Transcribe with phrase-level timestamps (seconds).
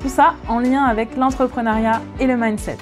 [0.00, 2.78] Tout ça en lien avec l'entrepreneuriat et le mindset.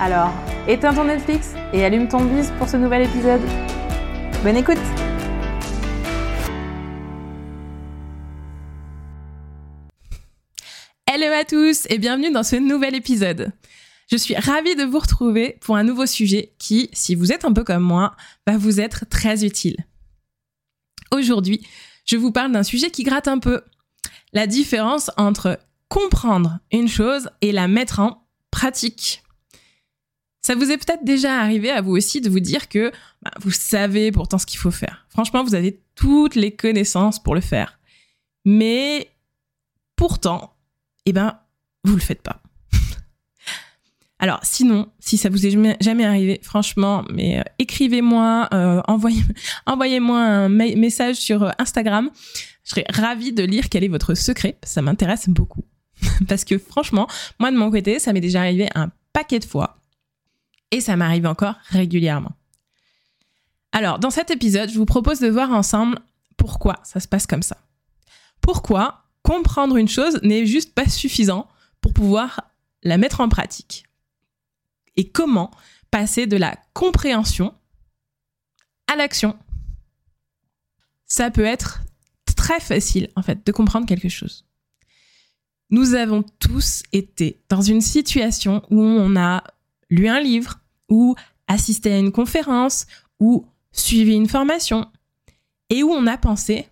[0.00, 0.32] Alors,
[0.66, 3.40] éteins ton Netflix et allume ton bise pour ce nouvel épisode.
[4.42, 4.78] Bonne écoute
[11.06, 13.52] Hello à tous et bienvenue dans ce nouvel épisode.
[14.10, 17.52] Je suis ravie de vous retrouver pour un nouveau sujet qui, si vous êtes un
[17.52, 19.76] peu comme moi, va vous être très utile.
[21.12, 21.64] Aujourd'hui,
[22.06, 23.62] je vous parle d'un sujet qui gratte un peu.
[24.32, 29.22] La différence entre comprendre une chose et la mettre en pratique.
[30.42, 32.90] Ça vous est peut-être déjà arrivé à vous aussi de vous dire que
[33.22, 35.06] bah, vous savez pourtant ce qu'il faut faire.
[35.10, 37.78] Franchement, vous avez toutes les connaissances pour le faire.
[38.44, 39.10] Mais
[39.96, 40.54] pourtant,
[41.04, 41.38] eh ben,
[41.84, 42.40] vous le faites pas.
[44.18, 49.22] Alors, sinon, si ça vous est jamais, arrivé, franchement, euh, écrivez-moi, euh, envoyez,
[49.66, 52.10] envoyez-moi un message sur euh, Instagram.
[52.64, 54.56] Je serais ravie de lire quel est votre secret.
[54.62, 55.64] Ça m'intéresse beaucoup.
[56.28, 59.78] Parce que franchement, moi de mon côté, ça m'est déjà arrivé un paquet de fois.
[60.70, 62.32] Et ça m'arrive encore régulièrement.
[63.72, 65.98] Alors, dans cet épisode, je vous propose de voir ensemble
[66.36, 67.56] pourquoi ça se passe comme ça.
[68.40, 71.48] Pourquoi comprendre une chose n'est juste pas suffisant
[71.80, 72.50] pour pouvoir
[72.82, 73.84] la mettre en pratique?
[74.96, 75.50] Et comment
[75.90, 77.54] passer de la compréhension
[78.92, 79.38] à l'action?
[81.06, 81.80] Ça peut être
[82.36, 84.47] très facile, en fait, de comprendre quelque chose.
[85.70, 89.44] Nous avons tous été dans une situation où on a
[89.90, 91.14] lu un livre, ou
[91.46, 92.86] assisté à une conférence,
[93.20, 94.86] ou suivi une formation,
[95.70, 96.66] et où on a pensé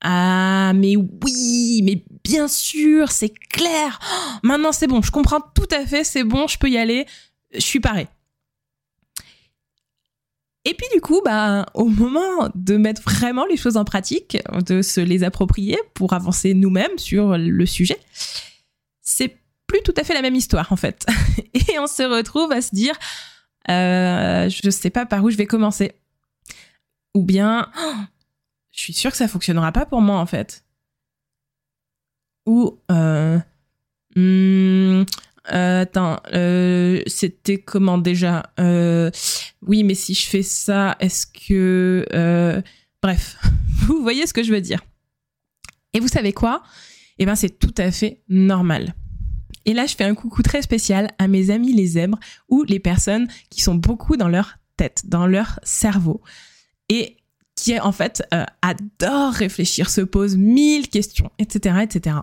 [0.00, 3.98] ah, mais oui, mais bien sûr, c'est clair.
[4.02, 7.06] Oh, maintenant, c'est bon, je comprends tout à fait, c'est bon, je peux y aller,
[7.52, 8.06] je suis paré.
[10.68, 14.36] Et puis du coup, bah, au moment de mettre vraiment les choses en pratique,
[14.66, 17.98] de se les approprier pour avancer nous-mêmes sur le sujet,
[19.00, 21.06] c'est plus tout à fait la même histoire en fait.
[21.54, 22.92] Et on se retrouve à se dire,
[23.70, 25.92] euh, je sais pas par où je vais commencer.
[27.14, 27.94] Ou bien, oh,
[28.70, 30.66] je suis sûre que ça fonctionnera pas pour moi en fait.
[32.44, 33.38] Ou, euh,
[34.16, 35.04] hmm,
[35.52, 38.50] euh, attends, euh, c'était comment déjà?
[38.60, 39.10] Euh,
[39.62, 42.62] Oui, mais si je fais ça, est-ce que...
[43.02, 43.36] Bref,
[43.86, 44.84] vous voyez ce que je veux dire.
[45.94, 46.62] Et vous savez quoi?
[47.18, 48.94] Eh ben, c'est tout à fait normal.
[49.64, 52.78] Et là, je fais un coucou très spécial à mes amis les zèbres ou les
[52.78, 56.22] personnes qui sont beaucoup dans leur tête, dans leur cerveau.
[56.88, 57.16] Et
[57.54, 58.22] qui, en fait,
[58.62, 62.18] adorent réfléchir, se posent mille questions, etc., etc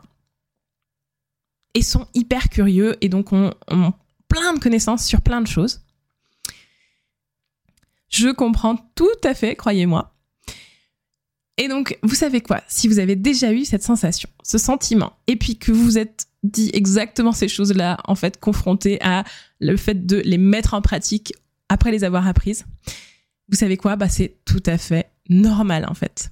[1.76, 3.54] et sont hyper curieux et donc ont,
[4.28, 5.82] plein de connaissances sur plein de choses.
[8.10, 10.14] Je comprends tout à fait, croyez-moi.
[11.58, 12.62] Et donc, vous savez quoi?
[12.68, 16.70] Si vous avez déjà eu cette sensation, ce sentiment, et puis que vous êtes dit
[16.74, 19.24] exactement ces choses-là, en fait, confronté à
[19.60, 21.34] le fait de les mettre en pratique
[21.70, 22.66] après les avoir apprises,
[23.50, 23.96] vous savez quoi?
[23.96, 26.30] Bah, c'est tout à fait normal, en fait.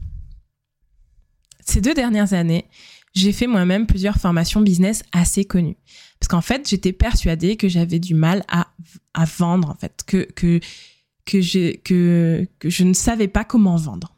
[1.66, 2.66] Ces deux dernières années,
[3.13, 5.78] j'ai fait moi-même plusieurs formations business assez connues.
[6.19, 8.68] Parce qu'en fait, j'étais persuadée que j'avais du mal à,
[9.13, 10.59] à vendre, en fait, que, que,
[11.25, 14.16] que, je, que, que je ne savais pas comment vendre.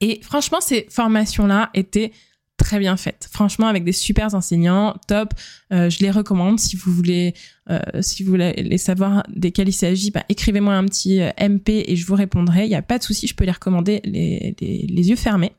[0.00, 2.12] Et franchement, ces formations-là étaient
[2.56, 3.28] très bien faites.
[3.30, 5.34] Franchement, avec des super enseignants, top.
[5.72, 7.34] Euh, je les recommande si vous voulez,
[7.70, 10.10] euh, si vous voulez savoir desquels il s'agit.
[10.10, 12.64] Bah, écrivez-moi un petit euh, MP et je vous répondrai.
[12.64, 15.52] Il n'y a pas de souci, je peux les recommander les, les, les yeux fermés.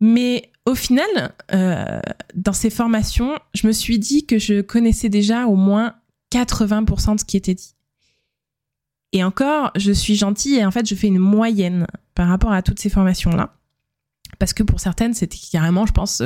[0.00, 2.00] Mais au final, euh,
[2.34, 5.94] dans ces formations, je me suis dit que je connaissais déjà au moins
[6.32, 7.74] 80% de ce qui était dit.
[9.12, 12.62] Et encore, je suis gentille et en fait, je fais une moyenne par rapport à
[12.62, 13.56] toutes ces formations-là.
[14.38, 16.22] Parce que pour certaines, c'était carrément, je pense,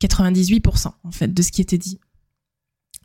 [0.00, 1.98] 98% en fait de ce qui était dit.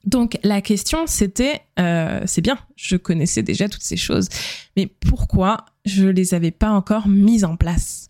[0.05, 4.29] Donc la question, c'était, euh, c'est bien, je connaissais déjà toutes ces choses,
[4.75, 8.06] mais pourquoi je les avais pas encore mises en place?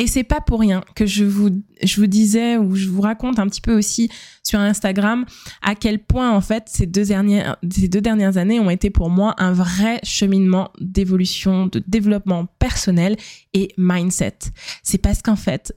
[0.00, 1.50] Et c'est pas pour rien que je vous,
[1.82, 4.08] je vous disais ou je vous raconte un petit peu aussi
[4.42, 5.26] sur Instagram
[5.60, 9.10] à quel point en fait ces deux dernières, ces deux dernières années ont été pour
[9.10, 13.18] moi un vrai cheminement d'évolution, de développement personnel
[13.52, 14.38] et mindset.
[14.82, 15.74] C'est parce qu'en fait,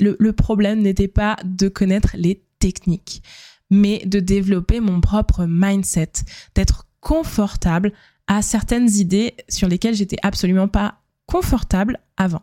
[0.00, 3.22] le, le problème n'était pas de connaître les techniques,
[3.70, 6.10] mais de développer mon propre mindset,
[6.56, 7.92] d'être confortable
[8.26, 11.03] à certaines idées sur lesquelles j'étais absolument pas
[11.34, 12.42] confortable avant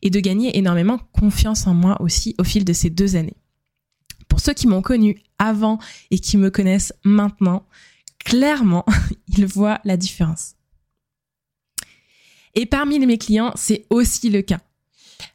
[0.00, 3.36] et de gagner énormément confiance en moi aussi au fil de ces deux années.
[4.28, 5.78] Pour ceux qui m'ont connu avant
[6.10, 7.66] et qui me connaissent maintenant,
[8.24, 8.86] clairement,
[9.28, 10.54] ils voient la différence.
[12.54, 14.60] Et parmi mes clients, c'est aussi le cas.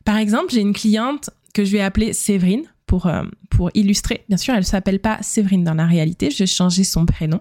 [0.03, 3.21] Par exemple, j'ai une cliente que je vais appeler Séverine pour, euh,
[3.51, 4.25] pour illustrer.
[4.29, 7.39] Bien sûr, elle ne s'appelle pas Séverine dans la réalité, j'ai changé son prénom.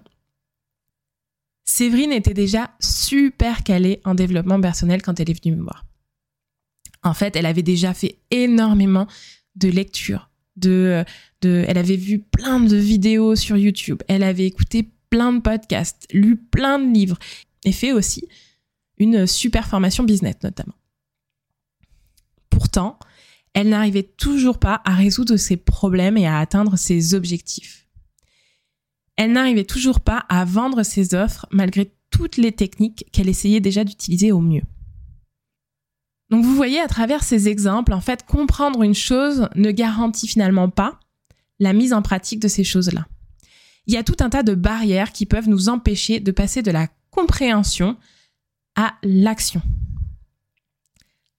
[1.65, 5.87] Séverine était déjà super calée en développement personnel quand elle est venue me voir.
[7.03, 9.07] En fait, elle avait déjà fait énormément
[9.57, 11.05] de lectures, de,
[11.43, 16.07] de, elle avait vu plein de vidéos sur YouTube, elle avait écouté plein de podcasts,
[16.13, 17.19] lu plein de livres
[17.65, 18.27] et fait aussi
[18.99, 20.75] une super formation business notamment.
[22.51, 22.99] Pourtant,
[23.53, 27.84] elle n'arrivait toujours pas à résoudre ses problèmes et à atteindre ses objectifs
[29.17, 33.85] elle n'arrivait toujours pas à vendre ses offres malgré toutes les techniques qu'elle essayait déjà
[33.85, 34.63] d'utiliser au mieux.
[36.31, 40.71] Donc vous voyez à travers ces exemples, en fait, comprendre une chose ne garantit finalement
[40.71, 40.99] pas
[41.61, 43.07] la mise en pratique de ces choses-là.
[43.87, 46.71] Il y a tout un tas de barrières qui peuvent nous empêcher de passer de
[46.71, 47.97] la compréhension
[48.75, 49.63] à l'action.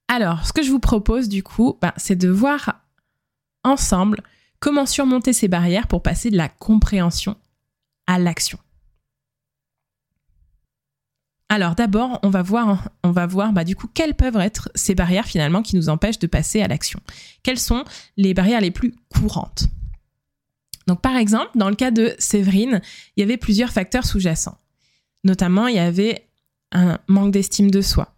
[0.08, 2.80] Alors, ce que je vous propose du coup, ben, c'est de voir
[3.64, 4.22] ensemble
[4.60, 7.36] comment surmonter ces barrières pour passer de la compréhension
[8.06, 8.58] à l'action.
[11.48, 14.94] Alors d'abord, on va voir, on va voir bah, du coup quelles peuvent être ces
[14.94, 17.00] barrières finalement qui nous empêchent de passer à l'action.
[17.42, 17.84] Quelles sont
[18.16, 19.66] les barrières les plus courantes?
[20.88, 22.80] Donc par exemple, dans le cas de Séverine,
[23.16, 24.58] il y avait plusieurs facteurs sous-jacents.
[25.24, 26.28] Notamment, il y avait
[26.72, 28.14] un manque d'estime de soi.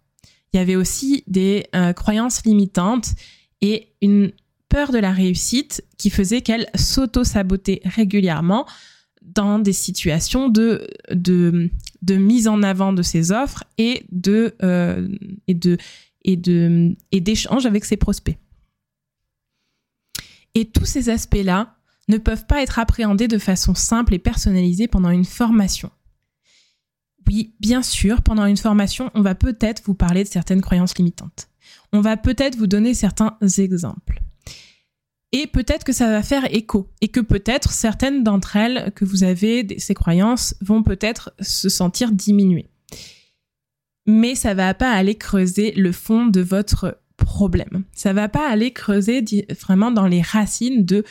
[0.53, 3.09] Il y avait aussi des euh, croyances limitantes
[3.61, 4.31] et une
[4.69, 8.65] peur de la réussite qui faisait qu'elle s'auto-sabotait régulièrement
[9.21, 11.69] dans des situations de, de,
[12.01, 15.07] de mise en avant de ses offres et de, euh,
[15.47, 15.77] et de,
[16.23, 18.37] et de, et d'échange avec ses prospects.
[20.55, 21.75] Et tous ces aspects-là
[22.07, 25.91] ne peuvent pas être appréhendés de façon simple et personnalisée pendant une formation.
[27.27, 31.47] Oui, bien sûr, pendant une formation, on va peut-être vous parler de certaines croyances limitantes.
[31.93, 34.21] On va peut-être vous donner certains exemples.
[35.31, 39.23] Et peut-être que ça va faire écho et que peut-être certaines d'entre elles que vous
[39.23, 42.69] avez, ces croyances, vont peut-être se sentir diminuées.
[44.07, 47.83] Mais ça va pas aller creuser le fond de votre problème.
[47.93, 49.23] Ça va pas aller creuser
[49.61, 51.03] vraiment dans les racines de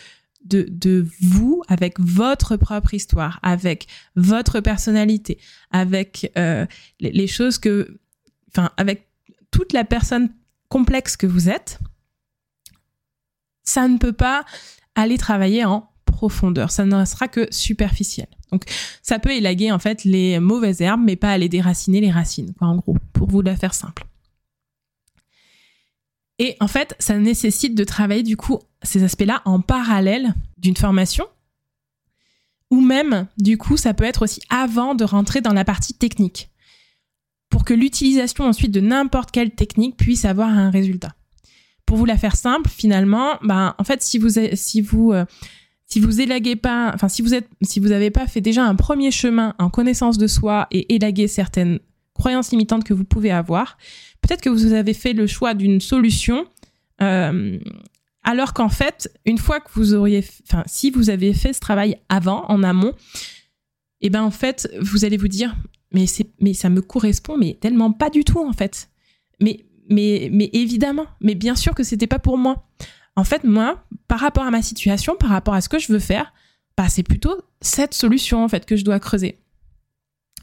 [0.45, 3.87] de, de vous avec votre propre histoire, avec
[4.17, 5.39] votre personnalité,
[5.71, 6.65] avec euh,
[7.01, 7.99] les, les choses que,
[8.51, 9.09] enfin, avec
[9.51, 10.31] toute la personne
[10.69, 11.81] complexe que vous êtes
[13.69, 14.47] ça ne peut pas
[14.95, 16.71] aller travailler en profondeur.
[16.71, 18.27] Ça ne sera que superficiel.
[18.51, 18.65] Donc,
[19.03, 22.69] ça peut élaguer en fait les mauvaises herbes, mais pas aller déraciner les racines, quoi,
[22.69, 24.07] en gros, pour vous la faire simple.
[26.39, 31.27] Et en fait, ça nécessite de travailler du coup ces aspects-là en parallèle d'une formation.
[32.71, 36.49] Ou même, du coup, ça peut être aussi avant de rentrer dans la partie technique.
[37.51, 41.15] Pour que l'utilisation ensuite de n'importe quelle technique puisse avoir un résultat
[41.89, 45.25] pour vous la faire simple, finalement, ben, en fait, si vous, si vous, euh,
[45.87, 48.75] si vous élaguez pas, enfin, si vous êtes, si vous avez pas fait déjà un
[48.75, 51.79] premier chemin en connaissance de soi et élagué certaines
[52.13, 53.79] croyances limitantes que vous pouvez avoir,
[54.21, 56.45] peut-être que vous avez fait le choix d'une solution,
[57.01, 57.59] euh,
[58.23, 61.97] alors qu'en fait, une fois que vous auriez, enfin, si vous avez fait ce travail
[62.11, 62.93] avant, en amont,
[64.03, 65.57] et eh ben, en fait, vous allez vous dire,
[65.93, 68.91] mais c'est, mais ça me correspond, mais tellement pas du tout, en fait.
[69.41, 72.67] Mais mais, évidemment, mais bien sûr que c'était pas pour moi.
[73.17, 75.99] En fait, moi, par rapport à ma situation, par rapport à ce que je veux
[75.99, 76.33] faire,
[76.77, 79.39] bah, c'est plutôt cette solution, en fait, que je dois creuser.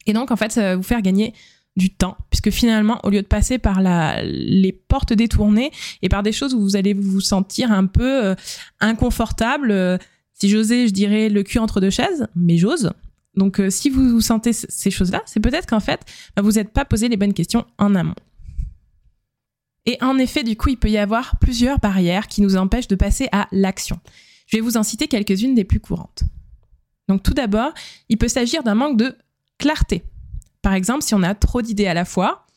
[0.05, 1.33] Et donc, en fait, ça va vous faire gagner
[1.75, 5.71] du temps, puisque finalement, au lieu de passer par les portes détournées
[6.01, 8.35] et par des choses où vous allez vous sentir un peu euh,
[8.79, 9.97] inconfortable, euh,
[10.33, 12.91] si j'osais, je dirais le cul entre deux chaises, mais j'ose.
[13.35, 16.01] Donc, euh, si vous vous sentez ces choses-là, c'est peut-être qu'en fait,
[16.35, 18.15] bah, vous n'êtes pas posé les bonnes questions en amont.
[19.85, 22.95] Et en effet, du coup, il peut y avoir plusieurs barrières qui nous empêchent de
[22.95, 23.99] passer à l'action.
[24.47, 26.23] Je vais vous en citer quelques-unes des plus courantes.
[27.07, 27.71] Donc tout d'abord,
[28.09, 29.15] il peut s'agir d'un manque de
[29.57, 30.03] clarté.
[30.61, 32.47] Par exemple, si on a trop d'idées à la fois,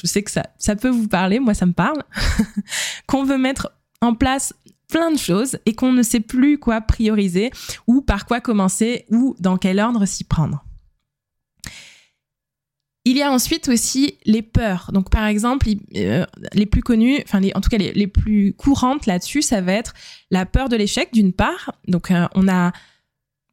[0.00, 2.02] je sais que ça, peut vous parler, moi ça me parle,
[3.06, 4.54] qu'on veut mettre en place
[4.88, 7.50] plein de choses et qu'on ne sait plus quoi prioriser
[7.86, 10.65] ou par quoi commencer ou dans quel ordre s'y prendre.
[13.08, 14.90] Il y a ensuite aussi les peurs.
[14.92, 19.42] Donc, par exemple, euh, les plus connues, enfin, en tout cas, les, plus courantes là-dessus,
[19.42, 19.94] ça va être
[20.32, 21.72] la peur de l'échec, d'une part.
[21.86, 22.72] Donc, euh, on a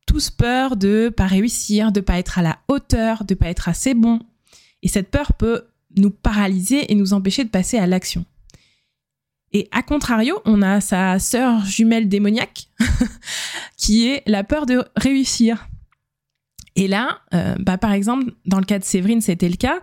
[0.07, 3.93] tous peur de pas réussir, de pas être à la hauteur, de pas être assez
[3.93, 4.21] bon.
[4.81, 5.67] Et cette peur peut
[5.97, 8.25] nous paralyser et nous empêcher de passer à l'action.
[9.51, 12.69] Et à contrario, on a sa sœur jumelle démoniaque,
[13.77, 15.67] qui est la peur de réussir.
[16.75, 19.79] Et là, euh, bah, par exemple, dans le cas de Séverine, c'était le cas.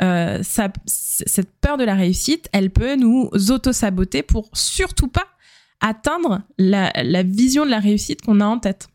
[0.00, 5.26] Euh, cette peur de la réussite, elle peut nous auto-saboter pour surtout pas
[5.80, 8.88] atteindre la, vision de la réussite qu'on a en tête.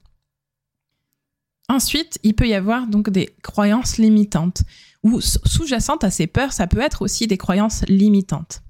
[1.70, 4.63] Ensuite, il peut y avoir donc des croyances limitantes
[5.03, 8.62] ou sous-jacentes à ces peurs, ça peut être aussi des croyances limitantes.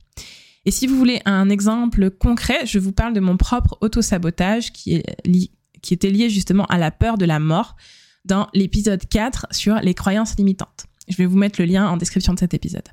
[0.66, 5.02] Et si vous voulez un exemple concret, je vous parle de mon propre auto-sabotage qui
[5.90, 7.76] était lié justement à la peur de la mort
[8.30, 10.86] dans l'épisode 4 sur les croyances limitantes.
[11.10, 12.88] Je vais vous mettre le lien en description de cet épisode.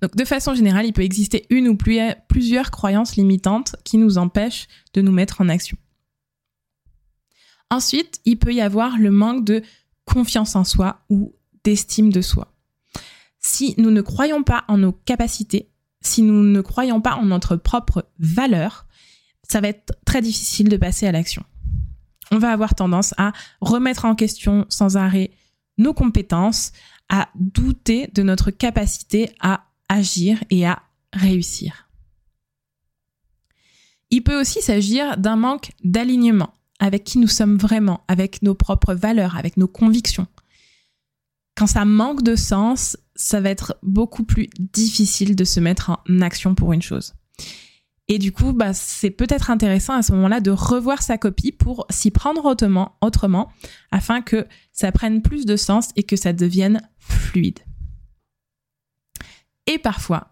[0.00, 4.66] Donc de façon générale, il peut exister une ou plusieurs croyances limitantes qui nous empêchent
[4.94, 5.76] de nous mettre en action.
[7.70, 9.62] Ensuite, il peut y avoir le manque de
[10.04, 12.52] confiance en soi ou d'estime de soi.
[13.38, 17.56] Si nous ne croyons pas en nos capacités, si nous ne croyons pas en notre
[17.56, 18.86] propre valeur,
[19.48, 21.44] ça va être très difficile de passer à l'action
[22.30, 25.30] on va avoir tendance à remettre en question sans arrêt
[25.78, 26.72] nos compétences,
[27.08, 31.88] à douter de notre capacité à agir et à réussir.
[34.10, 38.94] Il peut aussi s'agir d'un manque d'alignement avec qui nous sommes vraiment, avec nos propres
[38.94, 40.26] valeurs, avec nos convictions.
[41.56, 46.20] Quand ça manque de sens, ça va être beaucoup plus difficile de se mettre en
[46.20, 47.14] action pour une chose.
[48.08, 51.86] Et du coup, bah, c'est peut-être intéressant à ce moment-là de revoir sa copie pour
[51.88, 53.50] s'y prendre autrement, autrement,
[53.90, 57.60] afin que ça prenne plus de sens et que ça devienne fluide.
[59.66, 60.30] Et parfois,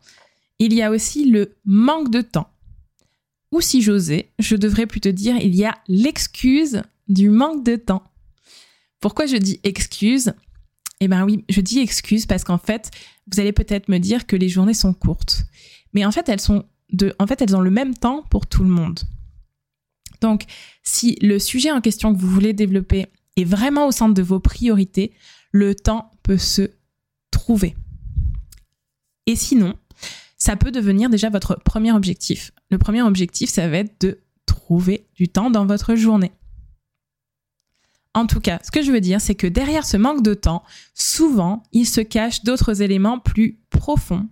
[0.59, 2.51] il y a aussi le manque de temps.
[3.53, 8.03] Ou si j'osais, je devrais plutôt dire il y a l'excuse du manque de temps.
[9.01, 10.35] Pourquoi je dis excuse?
[11.01, 12.91] Eh ben oui, je dis excuse parce qu'en fait,
[13.31, 15.45] vous allez peut-être me dire que les journées sont courtes.
[15.93, 16.65] Mais en fait, elles sont
[17.19, 19.01] en fait, elles ont le même temps pour tout le monde.
[20.21, 20.45] Donc,
[20.83, 23.07] si le sujet en question que vous voulez développer
[23.37, 25.13] est vraiment au centre de vos priorités,
[25.51, 26.71] le temps peut se
[27.31, 27.75] trouver.
[29.27, 29.75] Et sinon,
[30.37, 32.53] ça peut devenir déjà votre premier objectif.
[32.71, 36.33] Le premier objectif, ça va être de trouver du temps dans votre journée.
[38.15, 40.63] En tout cas, ce que je veux dire, c'est que derrière ce manque de temps,
[40.95, 44.29] souvent, il se cache d'autres éléments plus profonds,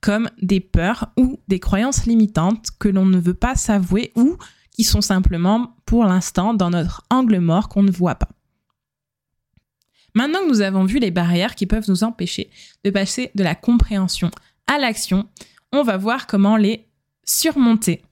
[0.00, 4.36] comme des peurs ou des croyances limitantes que l'on ne veut pas s'avouer ou
[4.70, 8.28] qui sont simplement, pour l'instant, dans notre angle mort qu'on ne voit pas.
[10.14, 12.50] Maintenant que nous avons vu les barrières qui peuvent nous empêcher
[12.84, 14.30] de passer de la compréhension
[14.68, 15.28] à l'action,
[15.72, 16.86] on va voir comment les
[17.24, 18.02] surmonter.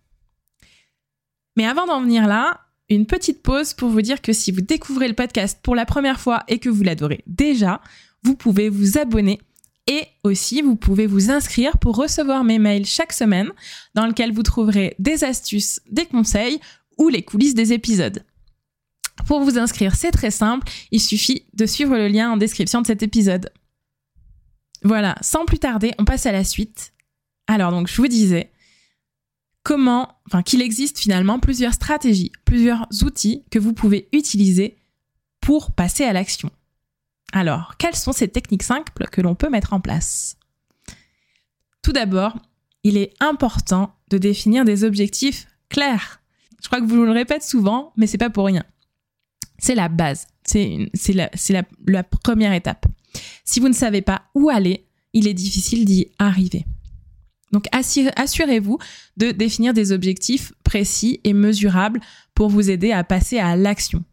[1.56, 2.61] Mais avant d'en venir là,
[2.94, 6.20] une petite pause pour vous dire que si vous découvrez le podcast pour la première
[6.20, 7.80] fois et que vous l'adorez déjà,
[8.22, 9.40] vous pouvez vous abonner
[9.86, 13.50] et aussi vous pouvez vous inscrire pour recevoir mes mails chaque semaine
[13.94, 16.60] dans lesquels vous trouverez des astuces, des conseils
[16.98, 18.24] ou les coulisses des épisodes.
[19.26, 22.86] Pour vous inscrire, c'est très simple, il suffit de suivre le lien en description de
[22.86, 23.50] cet épisode.
[24.84, 26.92] Voilà, sans plus tarder, on passe à la suite.
[27.46, 28.50] Alors donc, je vous disais,
[29.62, 34.76] comment, enfin qu'il existe finalement plusieurs stratégies, plusieurs outils que vous pouvez utiliser
[35.40, 36.50] pour passer à l'action.
[37.32, 40.36] Alors, quelles sont ces techniques simples que l'on peut mettre en place?
[41.82, 42.36] Tout d'abord,
[42.84, 46.20] il est important de définir des objectifs clairs.
[46.62, 48.64] Je crois que vous le répétez souvent, mais c'est pas pour rien.
[49.58, 50.26] C'est la base.
[50.44, 52.86] C'est la première étape.
[53.44, 56.64] Si vous ne savez pas où aller, il est difficile d'y arriver.
[57.52, 58.78] Donc assurez-vous
[59.16, 62.00] de définir des objectifs précis et mesurables
[62.34, 64.04] pour vous aider à passer à l'action.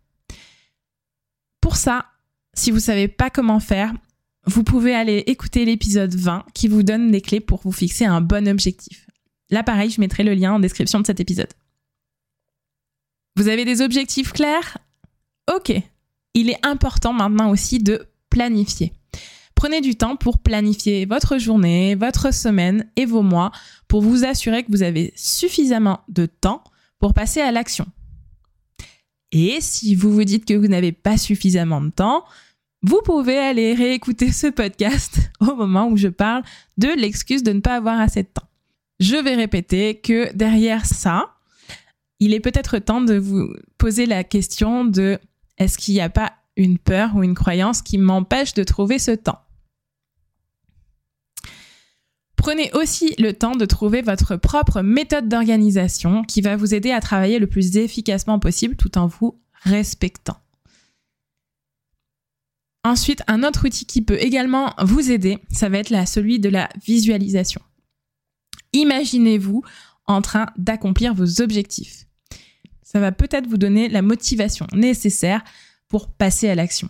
[1.62, 2.06] Pour ça,
[2.54, 3.94] si vous ne savez pas comment faire,
[4.46, 8.22] vous pouvez aller écouter l'épisode 20 qui vous donne des clés pour vous fixer un
[8.22, 9.08] bon objectif.
[9.50, 11.52] Là, pareil, je mettrai le lien en description de cet épisode.
[13.36, 14.78] Vous avez des objectifs clairs?
[15.54, 15.72] Ok.
[16.34, 18.94] Il est important maintenant aussi de planifier.
[19.60, 23.52] Prenez du temps pour planifier votre journée, votre semaine et vos mois
[23.90, 26.64] pour vous assurer que vous avez suffisamment de temps
[26.98, 27.86] pour passer à l'action.
[29.34, 32.24] Et si vous vous dites que vous n'avez pas suffisamment de temps,
[32.84, 36.44] vous pouvez aller réécouter ce podcast au moment où je parle
[36.78, 38.48] de l'excuse de ne pas avoir assez de temps.
[39.02, 41.36] Je vais répéter que derrière ça,
[42.22, 45.20] il est peut-être temps de vous poser la question de
[45.58, 49.12] est-ce qu'il n'y a pas une peur ou une croyance qui m'empêche de trouver ce
[49.12, 49.40] temps?
[52.40, 57.02] Prenez aussi le temps de trouver votre propre méthode d'organisation qui va vous aider à
[57.02, 60.38] travailler le plus efficacement possible tout en vous respectant.
[62.86, 66.70] Ensuite, un autre outil qui peut également vous aider, ça va être celui de la
[66.82, 67.62] visualisation.
[68.72, 69.62] Imaginez-vous
[70.08, 72.08] en train d'accomplir vos objectifs.
[72.84, 75.44] Ça va peut-être vous donner la motivation nécessaire
[75.90, 76.90] pour passer à l'action.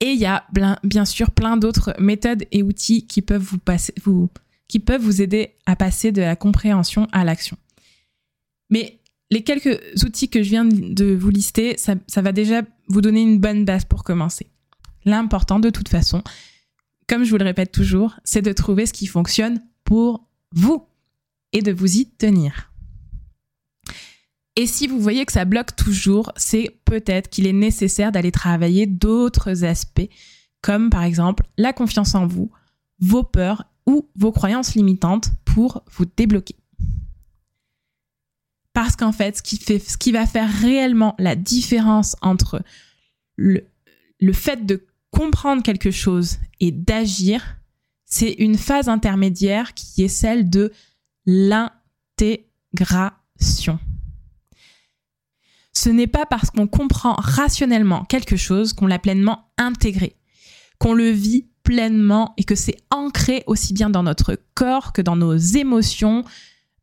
[0.00, 0.46] Et il y a
[0.82, 4.28] bien sûr plein d'autres méthodes et outils qui peuvent vous, passer, vous,
[4.68, 7.56] qui peuvent vous aider à passer de la compréhension à l'action.
[8.70, 13.22] Mais les quelques outils que je viens de vous lister, ça, va déjà vous donner
[13.22, 14.46] une bonne base pour commencer.
[15.04, 16.22] L'important de toute façon,
[17.08, 20.86] comme je vous le répète toujours, c'est de trouver ce qui fonctionne pour vous
[21.52, 22.73] et de vous y tenir.
[24.56, 28.86] Et si vous voyez que ça bloque toujours, c'est peut-être qu'il est nécessaire d'aller travailler
[28.86, 30.08] d'autres aspects,
[30.62, 32.52] comme par exemple la confiance en vous,
[33.00, 36.56] vos peurs ou vos croyances limitantes pour vous débloquer.
[38.72, 42.62] Parce qu'en fait, ce qui, fait, ce qui va faire réellement la différence entre
[43.36, 43.66] le,
[44.20, 47.56] le fait de comprendre quelque chose et d'agir,
[48.04, 50.72] c'est une phase intermédiaire qui est celle de
[51.26, 53.78] l'intégration.
[55.84, 60.16] Ce n'est pas parce qu'on comprend rationnellement quelque chose qu'on l'a pleinement intégré,
[60.78, 65.14] qu'on le vit pleinement et que c'est ancré aussi bien dans notre corps que dans
[65.14, 66.24] nos émotions,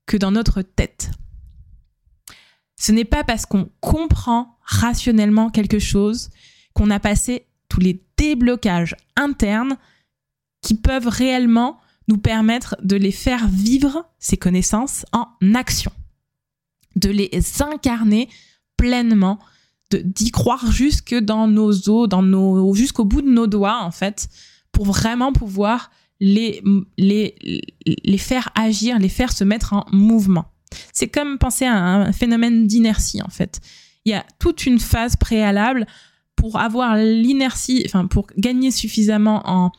[0.06, 1.10] que dans notre tête.
[2.80, 6.30] Ce n'est pas parce qu'on comprend rationnellement quelque chose
[6.76, 9.78] qu'on a passé tous les déblocages internes
[10.62, 15.92] qui peuvent réellement nous permettre de les faire vivre, ces connaissances, en action.
[16.96, 17.32] De les
[17.62, 18.30] incarner
[18.82, 19.38] pleinement,
[19.92, 24.28] d'y croire jusque dans nos os, dans nos, jusqu'au bout de nos doigts, en fait,
[24.72, 26.64] pour vraiment pouvoir les,
[26.98, 27.36] les,
[27.86, 30.46] les faire agir, les faire se mettre en mouvement.
[30.94, 33.60] C'est comme penser à un phénomène d'inertie en fait.
[34.06, 35.86] Il y a toute une phase préalable
[36.36, 39.72] pour avoir l'inertie, enfin pour gagner suffisamment en,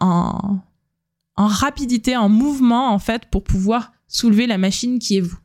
[0.00, 0.58] en,
[1.36, 5.38] en rapidité, en mouvement en fait, pour pouvoir soulever la machine qui est vous.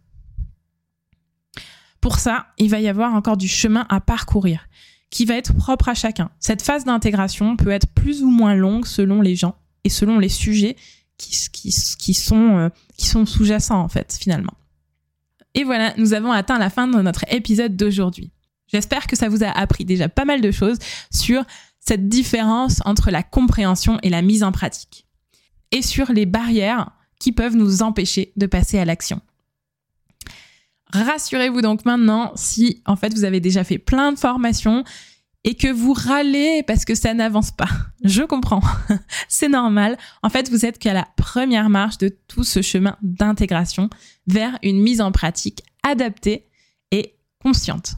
[2.01, 4.67] Pour ça, il va y avoir encore du chemin à parcourir,
[5.09, 6.29] qui va être propre à chacun.
[6.39, 10.29] Cette phase d'intégration peut être plus ou moins longue selon les gens et selon les
[10.29, 10.75] sujets
[11.17, 14.53] qui, sont, euh, qui sont sous-jacents en fait finalement.
[15.53, 18.31] Et voilà, nous avons atteint la fin de notre épisode d'aujourd'hui.
[18.67, 20.77] J'espère que ça vous a appris déjà pas mal de choses
[21.11, 21.43] sur
[21.79, 25.07] cette différence entre la compréhension et la mise en pratique.
[25.71, 29.21] Et sur les barrières qui peuvent nous empêcher de passer à l'action.
[30.91, 34.83] Rassurez-vous donc maintenant si en fait vous avez déjà fait plein de formations
[35.43, 37.69] et que vous râlez parce que ça n'avance pas.
[38.03, 38.61] Je comprends.
[39.27, 39.97] C'est normal.
[40.23, 43.89] En fait, vous êtes qu'à la première marche de tout ce chemin d'intégration
[44.27, 46.47] vers une mise en pratique adaptée
[46.91, 47.95] et consciente.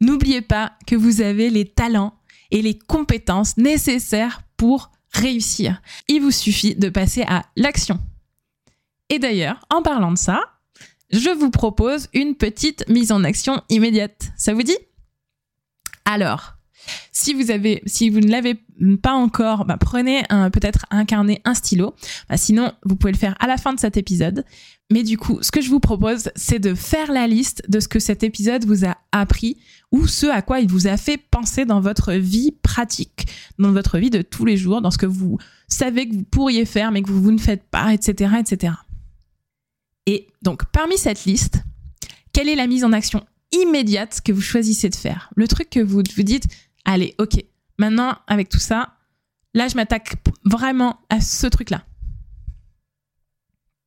[0.00, 2.14] N'oubliez pas que vous avez les talents
[2.50, 5.82] et les compétences nécessaires pour réussir.
[6.06, 7.98] Il vous suffit de passer à l'action.
[9.08, 10.57] Et d'ailleurs, en parlant de ça,
[11.10, 14.30] je vous propose une petite mise en action immédiate.
[14.36, 14.76] Ça vous dit?
[16.04, 16.54] Alors,
[17.12, 18.58] si vous avez, si vous ne l'avez
[19.02, 21.94] pas encore, bah, prenez peut-être un carnet, un stylo.
[22.28, 24.44] Bah, sinon, vous pouvez le faire à la fin de cet épisode.
[24.90, 27.88] Mais du coup, ce que je vous propose, c'est de faire la liste de ce
[27.88, 29.58] que cet épisode vous a appris
[29.92, 33.26] ou ce à quoi il vous a fait penser dans votre vie pratique,
[33.58, 36.64] dans votre vie de tous les jours, dans ce que vous savez que vous pourriez
[36.64, 38.72] faire mais que vous, vous ne faites pas, etc., etc.
[40.08, 41.64] Et donc, parmi cette liste,
[42.32, 45.30] quelle est la mise en action immédiate que vous choisissez de faire?
[45.36, 46.44] Le truc que vous vous dites,
[46.86, 47.44] allez, ok,
[47.76, 48.94] maintenant avec tout ça,
[49.52, 50.14] là je m'attaque
[50.46, 51.84] vraiment à ce truc-là.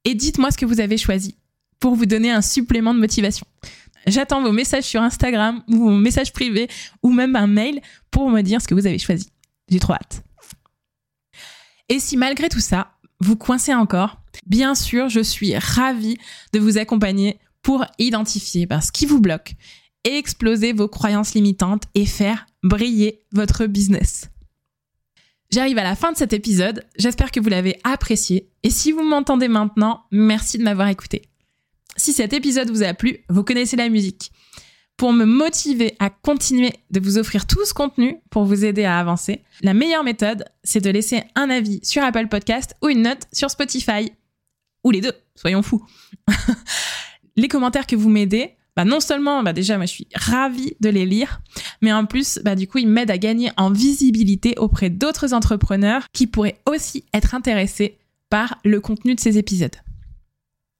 [0.05, 1.39] Et dites-moi ce que vous avez choisi
[1.79, 3.47] pour vous donner un supplément de motivation.
[4.05, 6.69] J'attends vos messages sur Instagram ou vos messages privés
[7.01, 7.81] ou même un mail
[8.11, 9.31] pour me dire ce que vous avez choisi.
[9.69, 10.23] J'ai trop hâte.
[11.89, 16.17] Et si malgré tout ça, vous coincez encore, bien sûr, je suis ravie
[16.53, 19.55] de vous accompagner pour identifier ben, ce qui vous bloque,
[20.03, 24.29] exploser vos croyances limitantes et faire briller votre business.
[25.51, 29.03] J'arrive à la fin de cet épisode, j'espère que vous l'avez apprécié et si vous
[29.03, 31.23] m'entendez maintenant, merci de m'avoir écouté.
[31.97, 34.31] Si cet épisode vous a plu, vous connaissez la musique.
[34.97, 38.99] pour me motiver à continuer de vous offrir tout ce contenu pour vous aider à
[38.99, 43.23] avancer, la meilleure méthode, c'est de laisser un avis sur Apple Podcast ou une note
[43.33, 44.11] sur Spotify.
[44.83, 45.85] Ou les deux, soyons fous.
[47.35, 50.89] les commentaires que vous m'aidez, bah non seulement, bah déjà, moi je suis ravie de
[50.89, 51.41] les lire,
[51.81, 56.05] mais en plus, bah du coup, ils m'aident à gagner en visibilité auprès d'autres entrepreneurs
[56.13, 57.97] qui pourraient aussi être intéressés
[58.29, 59.75] par le contenu de ces épisodes.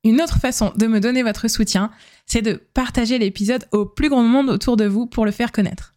[0.03, 1.91] Une autre façon de me donner votre soutien,
[2.25, 5.93] c'est de partager l'épisode au plus grand monde autour de vous pour le faire connaître.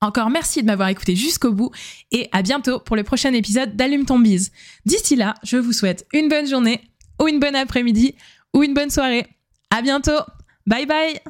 [0.00, 1.70] Encore merci de m'avoir écouté jusqu'au bout
[2.10, 4.52] et à bientôt pour le prochain épisode d'Allume ton bise.
[4.86, 6.80] D'ici là, je vous souhaite une bonne journée
[7.20, 8.14] ou une bonne après-midi
[8.52, 9.26] ou une bonne soirée.
[9.70, 10.20] À bientôt.
[10.66, 11.20] Bye bye.